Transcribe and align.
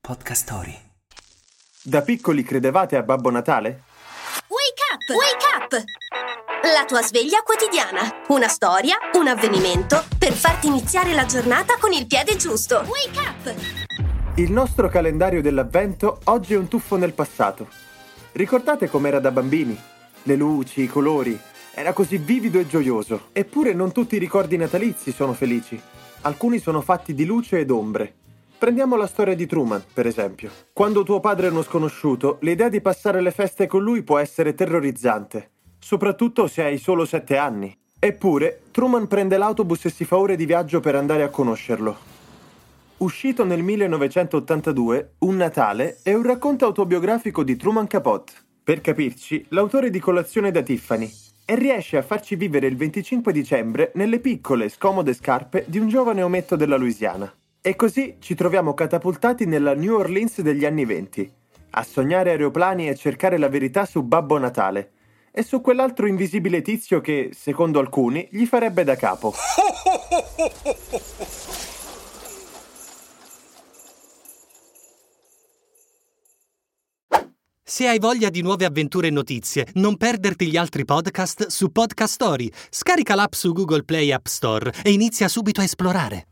Podcast 0.00 0.42
Story. 0.42 0.76
Da 1.82 2.00
piccoli 2.00 2.42
credevate 2.42 2.96
a 2.96 3.02
Babbo 3.02 3.30
Natale? 3.30 3.82
Wake 4.48 4.82
up! 4.92 5.08
Wake 5.14 5.46
up! 5.54 5.84
La 6.74 6.84
tua 6.86 7.02
sveglia 7.02 7.42
quotidiana. 7.42 8.22
Una 8.28 8.48
storia, 8.48 8.96
un 9.12 9.28
avvenimento 9.28 10.02
per 10.18 10.32
farti 10.32 10.68
iniziare 10.68 11.12
la 11.12 11.26
giornata 11.26 11.76
con 11.78 11.92
il 11.92 12.06
piede 12.06 12.34
giusto. 12.36 12.82
Wake 12.86 13.18
up! 13.18 13.54
Il 14.36 14.50
nostro 14.50 14.88
calendario 14.88 15.42
dell'avvento 15.42 16.20
oggi 16.24 16.54
è 16.54 16.56
un 16.56 16.66
tuffo 16.66 16.96
nel 16.96 17.12
passato. 17.12 17.68
Ricordate 18.32 18.88
com'era 18.88 19.20
da 19.20 19.30
bambini? 19.30 19.78
Le 20.22 20.34
luci, 20.34 20.82
i 20.82 20.88
colori. 20.88 21.38
Era 21.74 21.92
così 21.92 22.16
vivido 22.16 22.58
e 22.58 22.66
gioioso. 22.66 23.28
Eppure 23.32 23.74
non 23.74 23.92
tutti 23.92 24.16
i 24.16 24.18
ricordi 24.18 24.56
natalizi 24.56 25.12
sono 25.12 25.34
felici. 25.34 25.80
Alcuni 26.22 26.58
sono 26.58 26.80
fatti 26.80 27.14
di 27.14 27.26
luce 27.26 27.58
ed 27.58 27.70
ombre. 27.70 28.14
Prendiamo 28.60 28.94
la 28.96 29.06
storia 29.06 29.34
di 29.34 29.46
Truman, 29.46 29.82
per 29.90 30.06
esempio. 30.06 30.50
Quando 30.74 31.02
tuo 31.02 31.18
padre 31.18 31.46
è 31.46 31.50
uno 31.50 31.62
sconosciuto, 31.62 32.36
l'idea 32.42 32.68
di 32.68 32.82
passare 32.82 33.22
le 33.22 33.30
feste 33.30 33.66
con 33.66 33.82
lui 33.82 34.02
può 34.02 34.18
essere 34.18 34.52
terrorizzante, 34.52 35.52
soprattutto 35.78 36.46
se 36.46 36.64
hai 36.64 36.76
solo 36.76 37.06
sette 37.06 37.38
anni. 37.38 37.74
Eppure, 37.98 38.64
Truman 38.70 39.06
prende 39.06 39.38
l'autobus 39.38 39.86
e 39.86 39.90
si 39.90 40.04
fa 40.04 40.18
ore 40.18 40.36
di 40.36 40.44
viaggio 40.44 40.80
per 40.80 40.94
andare 40.94 41.22
a 41.22 41.30
conoscerlo. 41.30 41.96
Uscito 42.98 43.46
nel 43.46 43.62
1982, 43.62 45.12
Un 45.20 45.36
Natale 45.36 46.00
è 46.02 46.12
un 46.12 46.22
racconto 46.22 46.66
autobiografico 46.66 47.42
di 47.42 47.56
Truman 47.56 47.86
Capote. 47.86 48.34
Per 48.62 48.82
capirci, 48.82 49.46
l'autore 49.48 49.88
di 49.88 50.00
Colazione 50.00 50.50
da 50.50 50.60
Tiffany 50.60 51.10
e 51.46 51.54
riesce 51.54 51.96
a 51.96 52.02
farci 52.02 52.36
vivere 52.36 52.66
il 52.66 52.76
25 52.76 53.32
dicembre 53.32 53.90
nelle 53.94 54.20
piccole, 54.20 54.68
scomode 54.68 55.14
scarpe 55.14 55.64
di 55.66 55.78
un 55.78 55.88
giovane 55.88 56.20
ometto 56.20 56.56
della 56.56 56.76
Louisiana. 56.76 57.34
E 57.62 57.76
così 57.76 58.16
ci 58.20 58.34
troviamo 58.34 58.72
catapultati 58.72 59.44
nella 59.44 59.74
New 59.74 59.94
Orleans 59.94 60.40
degli 60.40 60.64
anni 60.64 60.86
venti, 60.86 61.30
a 61.72 61.82
sognare 61.82 62.30
aeroplani 62.30 62.88
e 62.88 62.96
cercare 62.96 63.36
la 63.36 63.50
verità 63.50 63.84
su 63.84 64.02
Babbo 64.02 64.38
Natale 64.38 64.92
e 65.30 65.42
su 65.42 65.60
quell'altro 65.60 66.06
invisibile 66.06 66.62
tizio 66.62 67.02
che, 67.02 67.32
secondo 67.34 67.78
alcuni, 67.78 68.26
gli 68.32 68.46
farebbe 68.46 68.82
da 68.82 68.96
capo. 68.96 69.34
Se 77.62 77.86
hai 77.86 77.98
voglia 77.98 78.30
di 78.30 78.40
nuove 78.40 78.64
avventure 78.64 79.08
e 79.08 79.10
notizie, 79.10 79.66
non 79.74 79.98
perderti 79.98 80.48
gli 80.48 80.56
altri 80.56 80.86
podcast 80.86 81.48
su 81.48 81.70
Podcast 81.70 82.14
Story. 82.14 82.50
Scarica 82.70 83.14
l'app 83.14 83.34
su 83.34 83.52
Google 83.52 83.84
Play 83.84 84.10
App 84.12 84.26
Store 84.26 84.72
e 84.82 84.92
inizia 84.92 85.28
subito 85.28 85.60
a 85.60 85.64
esplorare. 85.64 86.24